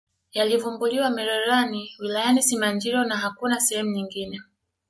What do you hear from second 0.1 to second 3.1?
yalivumbuliwa mererani wilayani simanjiro